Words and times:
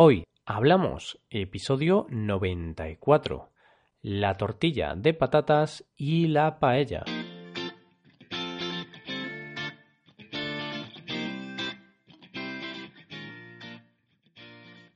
Hoy 0.00 0.22
hablamos 0.46 1.18
episodio 1.28 2.06
94, 2.08 3.50
la 4.00 4.36
tortilla 4.36 4.94
de 4.94 5.12
patatas 5.12 5.86
y 5.96 6.28
la 6.28 6.60
paella. 6.60 7.02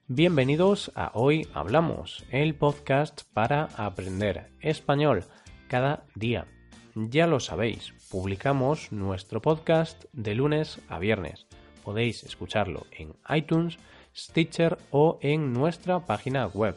Bienvenidos 0.07 0.93
a 0.95 1.11
Hoy 1.15 1.49
Hablamos, 1.53 2.25
el 2.31 2.55
podcast 2.55 3.23
para 3.33 3.71
aprender 3.77 4.53
español 4.61 5.25
cada 5.67 6.05
día. 6.15 6.47
Ya 6.95 7.27
lo 7.27 7.41
sabéis, 7.41 7.93
publicamos 8.09 8.93
nuestro 8.93 9.43
podcast 9.43 10.05
de 10.13 10.37
lunes 10.37 10.79
a 10.89 11.01
viernes. 11.01 11.49
Podéis 11.83 12.23
escucharlo 12.23 12.87
en 12.93 13.17
iTunes, 13.29 13.81
Stitcher 14.15 14.79
o 14.91 15.19
en 15.23 15.53
nuestra 15.53 16.01
página 16.01 16.47
web 16.47 16.77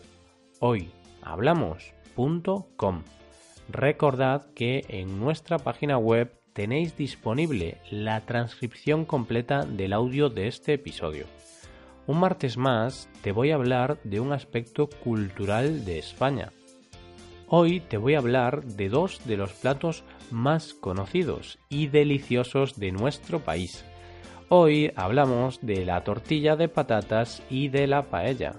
hoyhablamos.com. 0.60 3.04
Recordad 3.70 4.46
que 4.54 4.86
en 4.88 5.20
nuestra 5.20 5.60
página 5.60 5.98
web 5.98 6.40
tenéis 6.54 6.96
disponible 6.96 7.78
la 7.92 8.22
transcripción 8.22 9.06
completa 9.06 9.66
del 9.66 9.94
audio 9.94 10.30
de 10.30 10.48
este 10.48 10.74
episodio. 10.74 11.26
Un 12.08 12.20
martes 12.20 12.56
más 12.56 13.10
te 13.22 13.32
voy 13.32 13.52
a 13.52 13.56
hablar 13.56 14.00
de 14.04 14.20
un 14.20 14.32
aspecto 14.32 14.88
cultural 15.04 15.84
de 15.84 16.00
España. 16.00 16.52
Hoy 17.48 17.80
te 17.80 17.98
voy 17.98 18.16
a 18.16 18.20
hablar 18.20 18.64
de 18.64 18.90
dos 18.90 19.22
de 19.26 19.38
los 19.38 19.52
platos 19.54 20.04
más 20.32 20.74
conocidos 20.74 21.60
y 21.70 21.88
deliciosos 21.88 22.80
de 22.80 22.92
nuestro 22.92 23.40
país. 23.40 23.86
Hoy 24.50 24.92
hablamos 24.96 25.60
de 25.64 25.86
la 25.86 26.04
tortilla 26.04 26.56
de 26.56 26.70
patatas 26.70 27.42
y 27.50 27.70
de 27.70 27.88
la 27.88 28.04
paella. 28.04 28.54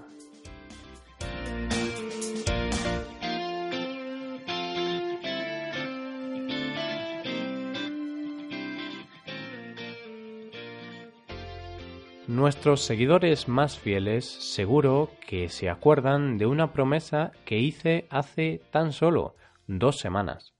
Nuestros 12.27 12.81
seguidores 12.81 13.47
más 13.47 13.79
fieles 13.79 14.25
seguro 14.25 15.09
que 15.25 15.47
se 15.47 15.69
acuerdan 15.69 16.37
de 16.37 16.47
una 16.47 16.73
promesa 16.73 17.31
que 17.45 17.59
hice 17.59 18.07
hace 18.09 18.59
tan 18.71 18.91
solo 18.91 19.35
dos 19.67 19.99
semanas. 19.99 20.56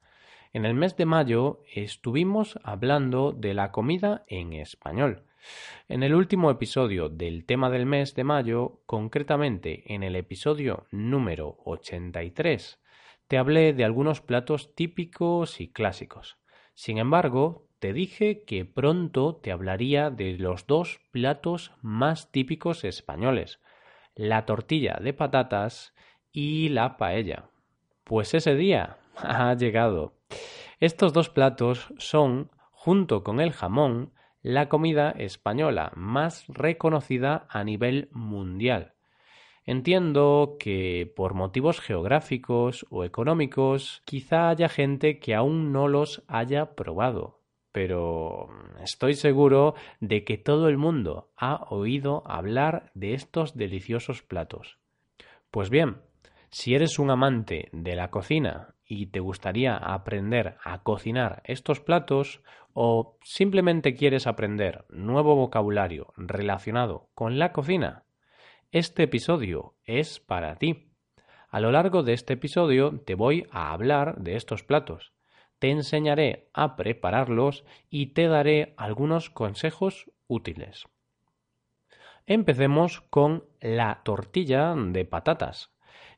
En 0.53 0.65
el 0.65 0.73
mes 0.73 0.95
de 0.95 1.05
mayo 1.05 1.63
estuvimos 1.73 2.59
hablando 2.63 3.31
de 3.31 3.53
la 3.53 3.71
comida 3.71 4.23
en 4.27 4.53
español. 4.53 5.23
En 5.87 6.03
el 6.03 6.15
último 6.15 6.51
episodio 6.51 7.09
del 7.09 7.45
tema 7.45 7.69
del 7.69 7.85
mes 7.85 8.15
de 8.15 8.23
mayo, 8.23 8.81
concretamente 8.85 9.93
en 9.93 10.03
el 10.03 10.15
episodio 10.15 10.85
número 10.91 11.57
83, 11.65 12.79
te 13.27 13.37
hablé 13.37 13.73
de 13.73 13.83
algunos 13.83 14.21
platos 14.21 14.73
típicos 14.73 15.59
y 15.59 15.69
clásicos. 15.69 16.37
Sin 16.73 16.97
embargo, 16.97 17.67
te 17.79 17.93
dije 17.93 18.43
que 18.43 18.65
pronto 18.65 19.35
te 19.35 19.51
hablaría 19.51 20.09
de 20.09 20.37
los 20.37 20.65
dos 20.65 20.99
platos 21.11 21.73
más 21.81 22.31
típicos 22.31 22.83
españoles, 22.83 23.59
la 24.15 24.45
tortilla 24.45 24.97
de 25.01 25.13
patatas 25.13 25.93
y 26.31 26.69
la 26.69 26.97
paella. 26.97 27.49
Pues 28.03 28.33
ese 28.33 28.55
día 28.55 28.97
ha 29.17 29.53
llegado. 29.53 30.16
Estos 30.79 31.11
dos 31.11 31.29
platos 31.29 31.91
son, 31.97 32.51
junto 32.71 33.23
con 33.23 33.39
el 33.39 33.51
jamón, 33.51 34.11
la 34.43 34.69
comida 34.69 35.09
española 35.09 35.91
más 35.95 36.45
reconocida 36.47 37.47
a 37.49 37.63
nivel 37.63 38.09
mundial. 38.11 38.93
Entiendo 39.65 40.55
que 40.59 41.11
por 41.15 41.33
motivos 41.33 41.81
geográficos 41.81 42.85
o 42.91 43.03
económicos 43.03 44.03
quizá 44.05 44.49
haya 44.49 44.69
gente 44.69 45.19
que 45.19 45.33
aún 45.33 45.73
no 45.73 45.87
los 45.87 46.23
haya 46.27 46.75
probado, 46.75 47.41
pero 47.71 48.47
estoy 48.81 49.15
seguro 49.15 49.73
de 49.99 50.23
que 50.23 50.37
todo 50.37 50.69
el 50.69 50.77
mundo 50.77 51.31
ha 51.35 51.65
oído 51.71 52.21
hablar 52.27 52.91
de 52.93 53.15
estos 53.15 53.57
deliciosos 53.57 54.21
platos. 54.21 54.77
Pues 55.49 55.71
bien, 55.71 55.97
si 56.49 56.75
eres 56.75 56.99
un 56.99 57.09
amante 57.09 57.69
de 57.73 57.95
la 57.95 58.09
cocina 58.09 58.75
y 58.87 59.07
te 59.07 59.19
gustaría 59.19 59.75
aprender 59.75 60.57
a 60.63 60.81
cocinar 60.83 61.41
estos 61.45 61.79
platos 61.79 62.41
o 62.73 63.17
simplemente 63.23 63.95
quieres 63.95 64.27
aprender 64.27 64.85
nuevo 64.89 65.35
vocabulario 65.35 66.13
relacionado 66.15 67.09
con 67.13 67.37
la 67.37 67.51
cocina, 67.51 68.05
este 68.71 69.03
episodio 69.03 69.75
es 69.83 70.19
para 70.19 70.55
ti. 70.55 70.91
A 71.49 71.59
lo 71.59 71.71
largo 71.71 72.03
de 72.03 72.13
este 72.13 72.33
episodio 72.33 72.99
te 73.05 73.15
voy 73.15 73.47
a 73.51 73.71
hablar 73.71 74.17
de 74.17 74.35
estos 74.35 74.63
platos 74.63 75.13
te 75.59 75.71
enseñaré 75.71 76.49
a 76.53 76.75
prepararlos 76.75 77.65
y 77.89 78.07
te 78.07 78.27
daré 78.27 78.73
algunos 78.77 79.29
consejos 79.29 80.11
útiles. 80.27 80.85
Empecemos 82.25 83.01
con 83.01 83.45
la 83.61 84.01
tortilla 84.03 84.75
de 84.75 85.05
patatas. 85.05 85.71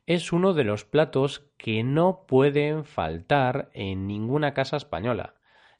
Es 0.06 0.32
uno 0.32 0.54
de 0.54 0.64
los 0.64 0.84
platos 0.84 1.50
que 1.56 1.82
no 1.82 2.24
pueden 2.26 2.84
faltar 2.84 3.70
en 3.74 4.06
ninguna 4.06 4.54
casa 4.54 4.76
española. 4.76 5.34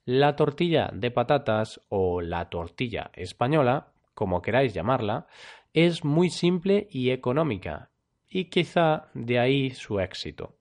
La 0.04 0.36
tortilla 0.36 0.90
de 0.92 1.10
patatas 1.10 1.80
o 1.88 2.20
la 2.20 2.48
tortilla 2.48 3.10
española, 3.14 3.92
como 4.14 4.42
queráis 4.42 4.74
llamarla, 4.74 5.26
es 5.72 6.04
muy 6.04 6.30
simple 6.30 6.88
y 6.90 7.10
económica, 7.10 7.90
y 8.28 8.46
quizá 8.46 9.08
de 9.14 9.38
ahí 9.38 9.70
su 9.70 10.00
éxito. 10.00 10.56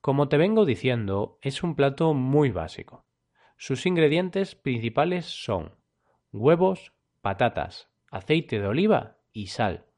Como 0.00 0.28
te 0.28 0.36
vengo 0.36 0.64
diciendo, 0.64 1.38
es 1.42 1.62
un 1.62 1.74
plato 1.74 2.14
muy 2.14 2.50
básico. 2.50 3.04
Sus 3.56 3.84
ingredientes 3.86 4.54
principales 4.54 5.26
son 5.26 5.74
huevos, 6.32 6.92
patatas, 7.20 7.90
aceite 8.10 8.60
de 8.60 8.66
oliva 8.66 9.18
y 9.32 9.48
sal. 9.48 9.89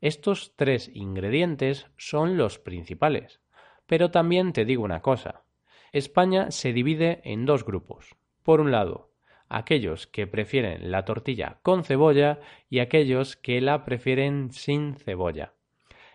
Estos 0.00 0.54
tres 0.56 0.90
ingredientes 0.92 1.86
son 1.96 2.36
los 2.36 2.58
principales. 2.58 3.40
Pero 3.86 4.10
también 4.10 4.52
te 4.52 4.64
digo 4.64 4.84
una 4.84 5.00
cosa. 5.00 5.44
España 5.92 6.50
se 6.50 6.72
divide 6.72 7.20
en 7.24 7.46
dos 7.46 7.64
grupos. 7.64 8.16
Por 8.42 8.60
un 8.60 8.70
lado, 8.70 9.12
aquellos 9.48 10.06
que 10.06 10.26
prefieren 10.26 10.90
la 10.90 11.04
tortilla 11.04 11.58
con 11.62 11.84
cebolla 11.84 12.40
y 12.68 12.80
aquellos 12.80 13.36
que 13.36 13.60
la 13.60 13.84
prefieren 13.84 14.50
sin 14.50 14.96
cebolla. 14.96 15.54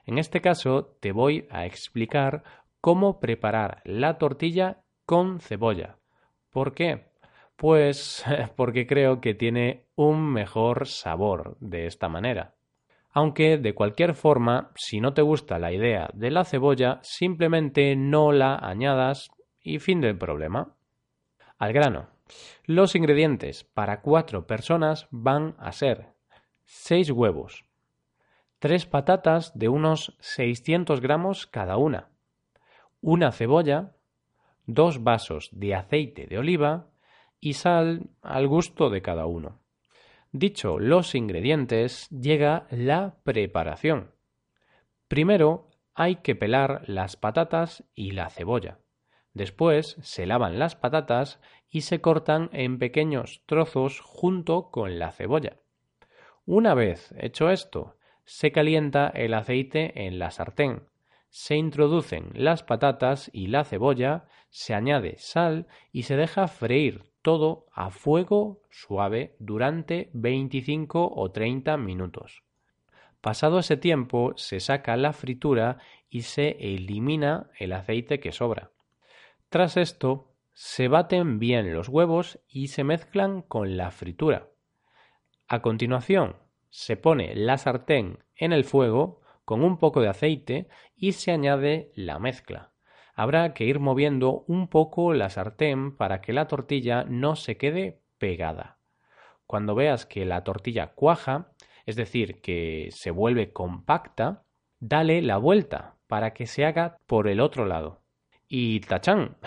En 0.06 0.18
este 0.18 0.42
caso 0.42 0.98
te 1.00 1.12
voy 1.12 1.48
a 1.50 1.66
explicar 1.66 2.44
cómo 2.82 3.20
preparar 3.20 3.82
la 3.86 4.18
tortilla 4.18 4.84
con 5.06 5.40
cebolla. 5.40 5.98
¿Por 6.52 6.74
qué? 6.74 7.12
Pues 7.56 8.24
porque 8.56 8.88
creo 8.88 9.22
que 9.22 9.34
tiene 9.34 9.86
un 9.96 10.32
mejor 10.32 10.88
sabor 10.88 11.58
de 11.60 11.86
esta 11.86 12.10
manera. 12.10 12.56
Aunque 13.12 13.58
de 13.58 13.74
cualquier 13.74 14.16
forma, 14.16 14.72
si 14.76 15.02
no 15.02 15.14
te 15.14 15.22
gusta 15.22 15.60
la 15.60 15.74
idea 15.74 16.10
de 16.14 16.32
la 16.32 16.46
cebolla, 16.46 17.00
simplemente 17.04 17.96
no 17.96 18.32
la 18.32 18.56
añadas 18.56 19.32
y 19.62 19.80
fin 19.80 20.02
del 20.02 20.18
problema. 20.18 20.76
Al 21.58 21.74
grano. 21.74 22.08
Los 22.66 22.96
ingredientes 22.96 23.66
para 23.66 24.02
cuatro 24.02 24.48
personas 24.48 25.08
van 25.12 25.56
a 25.60 25.74
ser 25.74 26.14
6 26.64 27.12
huevos, 27.12 27.66
3 28.60 28.86
patatas 28.86 29.58
de 29.58 29.68
unos 29.68 30.16
600 30.22 31.02
gramos 31.02 31.48
cada 31.48 31.76
una, 31.76 32.10
una 33.02 33.32
cebolla, 33.34 33.96
dos 34.66 35.04
vasos 35.04 35.50
de 35.52 35.76
aceite 35.76 36.28
de 36.28 36.38
oliva 36.38 36.88
y 37.40 37.54
sal 37.54 38.10
al 38.22 38.48
gusto 38.48 38.90
de 38.90 39.02
cada 39.02 39.26
uno. 39.26 39.60
Dicho 40.32 40.80
los 40.80 41.16
ingredientes, 41.16 42.10
llega 42.10 42.68
la 42.72 43.18
preparación. 43.24 44.12
Primero 45.08 45.70
hay 45.94 46.18
que 46.18 46.36
pelar 46.36 46.84
las 46.88 47.18
patatas 47.18 47.84
y 47.96 48.12
la 48.12 48.30
cebolla. 48.30 48.80
Después 49.34 49.98
se 50.02 50.26
lavan 50.26 50.60
las 50.60 50.76
patatas 50.76 51.40
y 51.70 51.82
se 51.82 52.02
cortan 52.02 52.50
en 52.54 52.80
pequeños 52.80 53.44
trozos 53.46 54.00
junto 54.00 54.72
con 54.72 55.00
la 55.00 55.12
cebolla. 55.12 55.58
Una 56.46 56.74
vez 56.74 57.14
hecho 57.18 57.50
esto, 57.50 57.98
se 58.26 58.52
calienta 58.52 59.10
el 59.10 59.34
aceite 59.34 60.06
en 60.08 60.20
la 60.20 60.32
sartén 60.32 60.92
se 61.32 61.56
introducen 61.56 62.30
las 62.34 62.62
patatas 62.62 63.30
y 63.34 63.48
la 63.48 63.64
cebolla, 63.64 64.26
se 64.50 64.74
añade 64.74 65.16
sal 65.18 65.66
y 65.94 66.04
se 66.04 66.18
deja 66.18 66.50
freír 66.50 67.10
todo 67.22 67.68
a 67.74 67.90
fuego 67.92 68.62
suave 68.70 69.36
durante 69.40 70.10
25 70.14 71.12
o 71.16 71.32
30 71.32 71.78
minutos. 71.78 72.44
Pasado 73.22 73.60
ese 73.60 73.78
tiempo 73.78 74.34
se 74.36 74.60
saca 74.60 74.98
la 74.98 75.14
fritura 75.14 75.78
y 76.10 76.24
se 76.24 76.58
elimina 76.60 77.52
el 77.58 77.74
aceite 77.74 78.20
que 78.20 78.32
sobra. 78.32 78.72
Tras 79.50 79.78
esto, 79.78 80.32
se 80.54 80.88
baten 80.88 81.40
bien 81.40 81.74
los 81.74 81.88
huevos 81.88 82.40
y 82.48 82.68
se 82.68 82.84
mezclan 82.84 83.42
con 83.42 83.78
la 83.78 83.92
fritura. 83.92 84.50
A 85.48 85.62
continuación, 85.62 86.38
se 86.70 86.98
pone 86.98 87.36
la 87.36 87.58
sartén 87.58 88.20
en 88.36 88.54
el 88.54 88.64
fuego 88.64 89.22
con 89.46 89.64
un 89.64 89.78
poco 89.78 90.02
de 90.02 90.10
aceite 90.10 90.68
y 90.96 91.12
se 91.12 91.32
añade 91.32 91.92
la 91.96 92.20
mezcla. 92.20 92.71
Habrá 93.22 93.54
que 93.54 93.66
ir 93.66 93.80
moviendo 93.80 94.46
un 94.48 94.68
poco 94.68 95.14
la 95.14 95.30
sartén 95.30 95.96
para 95.96 96.22
que 96.22 96.34
la 96.34 96.48
tortilla 96.48 97.04
no 97.08 97.36
se 97.36 97.56
quede 97.56 98.02
pegada. 98.18 98.80
Cuando 99.46 99.76
veas 99.76 100.08
que 100.08 100.26
la 100.26 100.44
tortilla 100.44 100.94
cuaja, 100.96 101.52
es 101.86 101.96
decir, 101.96 102.42
que 102.42 102.90
se 102.90 103.12
vuelve 103.12 103.54
compacta, 103.54 104.42
dale 104.80 105.22
la 105.22 105.38
vuelta 105.38 105.98
para 106.08 106.34
que 106.34 106.48
se 106.48 106.66
haga 106.66 106.98
por 107.06 107.28
el 107.28 107.42
otro 107.42 107.68
lado. 107.68 108.02
Y 108.48 108.80
tachán, 108.80 109.38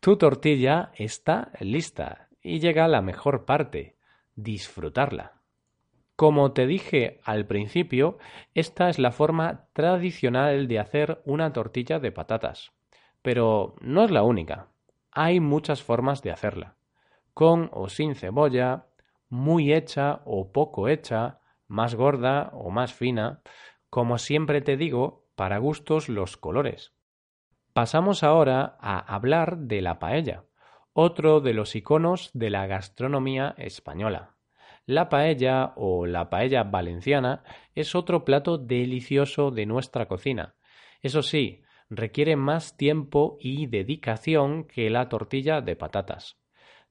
tu 0.00 0.16
tortilla 0.16 0.90
está 0.94 1.52
lista 1.60 2.30
y 2.40 2.60
llega 2.60 2.88
la 2.88 3.02
mejor 3.02 3.44
parte, 3.44 3.98
disfrutarla. 4.36 5.42
Como 6.16 6.52
te 6.52 6.66
dije 6.66 7.20
al 7.24 7.44
principio, 7.44 8.16
esta 8.54 8.88
es 8.88 8.98
la 8.98 9.12
forma 9.12 9.68
tradicional 9.74 10.66
de 10.66 10.78
hacer 10.78 11.20
una 11.26 11.52
tortilla 11.52 11.98
de 11.98 12.10
patatas. 12.10 12.72
Pero 13.22 13.76
no 13.80 14.04
es 14.04 14.10
la 14.10 14.22
única. 14.22 14.68
Hay 15.10 15.40
muchas 15.40 15.82
formas 15.82 16.22
de 16.22 16.32
hacerla. 16.32 16.76
Con 17.34 17.70
o 17.72 17.88
sin 17.88 18.14
cebolla, 18.14 18.86
muy 19.28 19.72
hecha 19.72 20.20
o 20.24 20.52
poco 20.52 20.88
hecha, 20.88 21.40
más 21.66 21.94
gorda 21.94 22.50
o 22.52 22.70
más 22.70 22.92
fina. 22.92 23.42
Como 23.88 24.18
siempre 24.18 24.60
te 24.60 24.76
digo, 24.76 25.26
para 25.34 25.58
gustos 25.58 26.08
los 26.08 26.36
colores. 26.36 26.92
Pasamos 27.72 28.22
ahora 28.22 28.76
a 28.80 28.98
hablar 28.98 29.56
de 29.56 29.80
la 29.80 29.98
paella, 29.98 30.44
otro 30.92 31.40
de 31.40 31.54
los 31.54 31.74
iconos 31.74 32.30
de 32.34 32.50
la 32.50 32.66
gastronomía 32.66 33.54
española. 33.56 34.36
La 34.84 35.08
paella 35.08 35.72
o 35.76 36.06
la 36.06 36.28
paella 36.28 36.64
valenciana 36.64 37.44
es 37.74 37.94
otro 37.94 38.24
plato 38.24 38.58
delicioso 38.58 39.50
de 39.50 39.64
nuestra 39.64 40.06
cocina. 40.06 40.54
Eso 41.00 41.22
sí, 41.22 41.61
requiere 41.96 42.36
más 42.36 42.76
tiempo 42.76 43.36
y 43.40 43.66
dedicación 43.66 44.64
que 44.64 44.88
la 44.90 45.08
tortilla 45.08 45.60
de 45.60 45.76
patatas. 45.76 46.38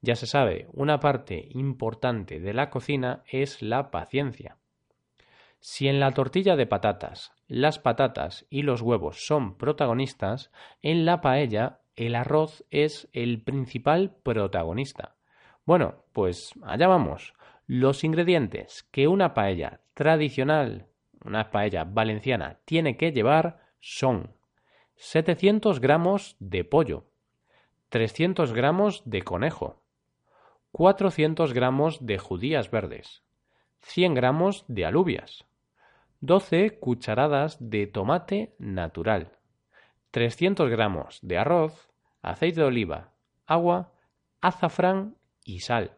Ya 0.01 0.15
se 0.15 0.27
sabe, 0.27 0.67
una 0.73 0.99
parte 0.99 1.47
importante 1.51 2.39
de 2.39 2.53
la 2.53 2.69
cocina 2.69 3.23
es 3.27 3.61
la 3.61 3.91
paciencia. 3.91 4.57
Si 5.59 5.87
en 5.87 5.99
la 5.99 6.11
tortilla 6.11 6.55
de 6.55 6.65
patatas 6.65 7.33
las 7.47 7.79
patatas 7.79 8.45
y 8.49 8.63
los 8.63 8.81
huevos 8.81 9.25
son 9.25 9.57
protagonistas, 9.57 10.51
en 10.81 11.05
la 11.05 11.21
paella 11.21 11.81
el 11.95 12.15
arroz 12.15 12.63
es 12.71 13.09
el 13.13 13.43
principal 13.43 14.15
protagonista. 14.23 15.15
Bueno, 15.65 16.03
pues 16.13 16.51
allá 16.63 16.87
vamos. 16.87 17.33
Los 17.67 18.03
ingredientes 18.03 18.83
que 18.91 19.07
una 19.07 19.33
paella 19.33 19.81
tradicional, 19.93 20.87
una 21.23 21.51
paella 21.51 21.83
valenciana, 21.83 22.59
tiene 22.65 22.97
que 22.97 23.11
llevar 23.11 23.59
son 23.79 24.33
700 25.03 25.81
gramos 25.81 26.35
de 26.37 26.63
pollo, 26.63 27.05
300 27.89 28.53
gramos 28.53 29.01
de 29.03 29.23
conejo, 29.23 29.81
400 30.73 31.53
gramos 31.53 32.05
de 32.05 32.19
judías 32.19 32.69
verdes, 32.69 33.23
100 33.79 34.13
gramos 34.13 34.63
de 34.67 34.85
alubias, 34.85 35.47
12 36.19 36.77
cucharadas 36.77 37.57
de 37.59 37.87
tomate 37.87 38.53
natural, 38.59 39.39
300 40.11 40.69
gramos 40.69 41.17
de 41.23 41.39
arroz, 41.39 41.89
aceite 42.21 42.61
de 42.61 42.67
oliva, 42.67 43.15
agua, 43.47 43.93
azafrán 44.39 45.15
y 45.43 45.61
sal. 45.61 45.97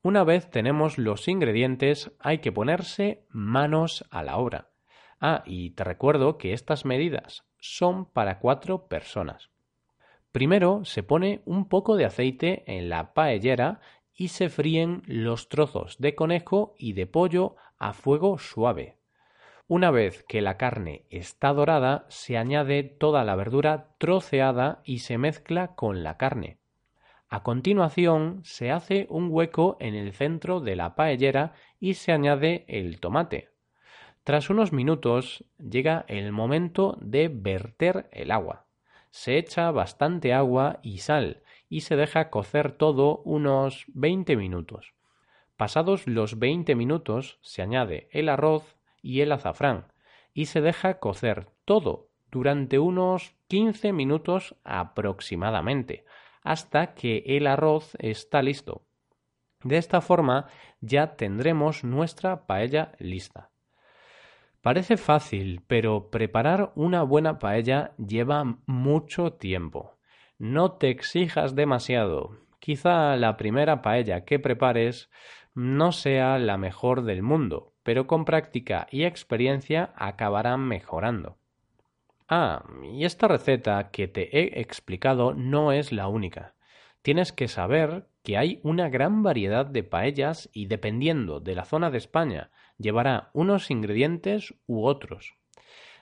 Una 0.00 0.22
vez 0.22 0.48
tenemos 0.48 0.96
los 0.96 1.26
ingredientes, 1.26 2.12
hay 2.20 2.38
que 2.38 2.52
ponerse 2.52 3.26
manos 3.30 4.06
a 4.10 4.22
la 4.22 4.36
obra. 4.36 4.70
Ah, 5.20 5.42
y 5.44 5.70
te 5.70 5.82
recuerdo 5.82 6.38
que 6.38 6.52
estas 6.52 6.84
medidas 6.84 7.46
son 7.74 8.06
para 8.06 8.38
cuatro 8.38 8.86
personas. 8.86 9.50
Primero 10.32 10.84
se 10.84 11.02
pone 11.02 11.42
un 11.46 11.68
poco 11.68 11.96
de 11.96 12.04
aceite 12.04 12.64
en 12.66 12.88
la 12.88 13.14
paellera 13.14 13.80
y 14.14 14.28
se 14.28 14.48
fríen 14.48 15.02
los 15.06 15.48
trozos 15.48 15.96
de 15.98 16.14
conejo 16.14 16.74
y 16.78 16.92
de 16.92 17.06
pollo 17.06 17.56
a 17.78 17.92
fuego 17.92 18.38
suave. 18.38 18.96
Una 19.68 19.90
vez 19.90 20.24
que 20.28 20.42
la 20.42 20.56
carne 20.56 21.06
está 21.10 21.52
dorada, 21.52 22.06
se 22.08 22.38
añade 22.38 22.84
toda 22.84 23.24
la 23.24 23.34
verdura 23.34 23.96
troceada 23.98 24.80
y 24.84 25.00
se 25.00 25.18
mezcla 25.18 25.74
con 25.74 26.04
la 26.04 26.16
carne. 26.16 26.58
A 27.28 27.42
continuación, 27.42 28.42
se 28.44 28.70
hace 28.70 29.06
un 29.10 29.28
hueco 29.30 29.76
en 29.80 29.94
el 29.94 30.12
centro 30.12 30.60
de 30.60 30.76
la 30.76 30.94
paellera 30.94 31.54
y 31.80 31.94
se 31.94 32.12
añade 32.12 32.64
el 32.68 33.00
tomate. 33.00 33.55
Tras 34.26 34.50
unos 34.50 34.72
minutos 34.72 35.44
llega 35.56 36.04
el 36.08 36.32
momento 36.32 36.98
de 37.00 37.28
verter 37.28 38.08
el 38.10 38.32
agua. 38.32 38.66
Se 39.12 39.38
echa 39.38 39.70
bastante 39.70 40.34
agua 40.34 40.80
y 40.82 40.98
sal 40.98 41.44
y 41.68 41.82
se 41.82 41.94
deja 41.94 42.28
cocer 42.28 42.72
todo 42.72 43.18
unos 43.18 43.84
20 43.94 44.36
minutos. 44.36 44.94
Pasados 45.56 46.08
los 46.08 46.40
20 46.40 46.74
minutos 46.74 47.38
se 47.40 47.62
añade 47.62 48.08
el 48.10 48.28
arroz 48.28 48.76
y 49.00 49.20
el 49.20 49.30
azafrán 49.30 49.92
y 50.34 50.46
se 50.46 50.60
deja 50.60 50.98
cocer 50.98 51.46
todo 51.64 52.08
durante 52.28 52.80
unos 52.80 53.36
15 53.46 53.92
minutos 53.92 54.56
aproximadamente 54.64 56.04
hasta 56.42 56.94
que 56.94 57.22
el 57.28 57.46
arroz 57.46 57.96
está 58.00 58.42
listo. 58.42 58.82
De 59.62 59.76
esta 59.76 60.00
forma 60.00 60.48
ya 60.80 61.14
tendremos 61.14 61.84
nuestra 61.84 62.48
paella 62.48 62.90
lista. 62.98 63.50
Parece 64.62 64.96
fácil, 64.96 65.62
pero 65.66 66.10
preparar 66.10 66.72
una 66.74 67.02
buena 67.02 67.38
paella 67.38 67.92
lleva 67.96 68.58
mucho 68.66 69.32
tiempo. 69.32 69.96
No 70.38 70.72
te 70.72 70.90
exijas 70.90 71.54
demasiado. 71.54 72.36
Quizá 72.58 73.16
la 73.16 73.36
primera 73.36 73.80
paella 73.80 74.24
que 74.24 74.38
prepares 74.38 75.08
no 75.54 75.92
sea 75.92 76.38
la 76.38 76.58
mejor 76.58 77.02
del 77.02 77.22
mundo, 77.22 77.72
pero 77.82 78.06
con 78.06 78.24
práctica 78.24 78.88
y 78.90 79.04
experiencia 79.04 79.92
acabarán 79.96 80.60
mejorando. 80.60 81.38
Ah, 82.28 82.64
y 82.92 83.04
esta 83.04 83.28
receta 83.28 83.90
que 83.90 84.08
te 84.08 84.36
he 84.36 84.60
explicado 84.60 85.32
no 85.32 85.70
es 85.72 85.92
la 85.92 86.08
única. 86.08 86.54
Tienes 87.02 87.32
que 87.32 87.46
saber 87.46 88.08
que 88.24 88.36
hay 88.36 88.58
una 88.64 88.88
gran 88.88 89.22
variedad 89.22 89.64
de 89.64 89.84
paellas 89.84 90.50
y 90.52 90.66
dependiendo 90.66 91.38
de 91.38 91.54
la 91.54 91.64
zona 91.64 91.90
de 91.92 91.98
España 91.98 92.50
llevará 92.78 93.30
unos 93.32 93.70
ingredientes 93.70 94.54
u 94.66 94.84
otros. 94.84 95.34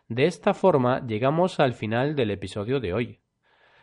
De 0.09 0.26
esta 0.26 0.53
forma 0.53 1.06
llegamos 1.06 1.60
al 1.60 1.72
final 1.72 2.15
del 2.15 2.31
episodio 2.31 2.79
de 2.81 2.93
hoy. 2.93 3.20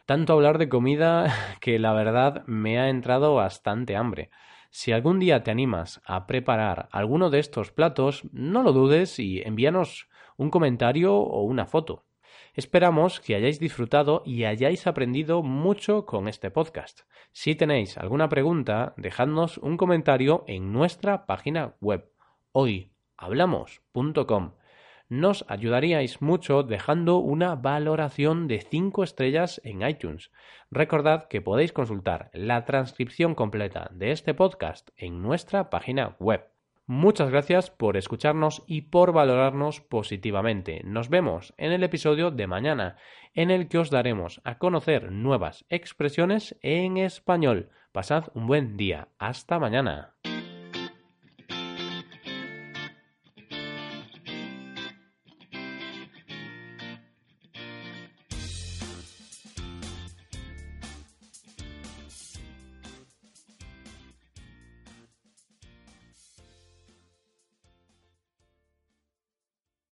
Tanto 0.05 0.33
hablar 0.33 0.57
de 0.57 0.69
comida 0.69 1.33
que 1.61 1.79
la 1.79 1.93
verdad 1.93 2.43
me 2.45 2.79
ha 2.79 2.89
entrado 2.89 3.35
bastante 3.35 3.95
hambre. 3.95 4.29
Si 4.69 4.91
algún 4.91 5.19
día 5.19 5.43
te 5.43 5.51
animas 5.51 6.01
a 6.05 6.27
preparar 6.27 6.89
alguno 6.91 7.29
de 7.29 7.39
estos 7.39 7.71
platos, 7.71 8.23
no 8.31 8.63
lo 8.63 8.71
dudes 8.71 9.19
y 9.19 9.41
envíanos 9.41 10.07
un 10.37 10.49
comentario 10.49 11.15
o 11.15 11.43
una 11.43 11.65
foto. 11.65 12.05
Esperamos 12.53 13.19
que 13.19 13.35
hayáis 13.35 13.59
disfrutado 13.59 14.23
y 14.25 14.43
hayáis 14.43 14.87
aprendido 14.87 15.41
mucho 15.41 16.05
con 16.05 16.27
este 16.27 16.51
podcast. 16.51 17.01
Si 17.31 17.55
tenéis 17.55 17.97
alguna 17.97 18.29
pregunta, 18.29 18.93
dejadnos 18.97 19.57
un 19.57 19.77
comentario 19.77 20.43
en 20.47 20.71
nuestra 20.73 21.25
página 21.25 21.75
web 21.79 22.11
hoyhablamos.com. 22.51 24.53
Nos 25.09 25.45
ayudaríais 25.49 26.21
mucho 26.21 26.63
dejando 26.63 27.17
una 27.17 27.55
valoración 27.55 28.47
de 28.47 28.61
5 28.61 29.03
estrellas 29.03 29.61
en 29.63 29.87
iTunes. 29.87 30.31
Recordad 30.69 31.27
que 31.27 31.41
podéis 31.41 31.73
consultar 31.73 32.29
la 32.33 32.65
transcripción 32.65 33.35
completa 33.35 33.89
de 33.93 34.11
este 34.11 34.33
podcast 34.33 34.89
en 34.95 35.21
nuestra 35.21 35.69
página 35.69 36.15
web 36.19 36.51
Muchas 36.93 37.29
gracias 37.29 37.69
por 37.69 37.95
escucharnos 37.95 38.63
y 38.67 38.81
por 38.81 39.13
valorarnos 39.13 39.79
positivamente. 39.79 40.81
Nos 40.83 41.07
vemos 41.07 41.53
en 41.57 41.71
el 41.71 41.83
episodio 41.83 42.31
de 42.31 42.47
mañana, 42.47 42.97
en 43.33 43.49
el 43.49 43.69
que 43.69 43.77
os 43.77 43.91
daremos 43.91 44.41
a 44.43 44.57
conocer 44.57 45.09
nuevas 45.09 45.63
expresiones 45.69 46.59
en 46.61 46.97
español. 46.97 47.69
Pasad 47.93 48.25
un 48.33 48.45
buen 48.45 48.75
día. 48.75 49.07
Hasta 49.19 49.57
mañana. 49.57 50.15